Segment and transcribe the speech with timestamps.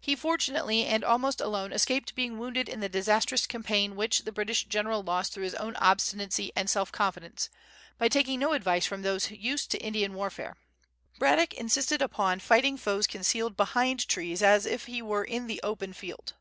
[0.00, 4.64] He fortunately and almost alone escaped being wounded in the disastrous campaign which the British
[4.64, 7.48] general lost through his own obstinacy and self confidence,
[7.96, 10.56] by taking no advice from those used to Indian warfare.
[11.20, 15.92] Braddock insisted upon fighting foes concealed behind trees, as if he were in the open
[15.92, 16.34] field.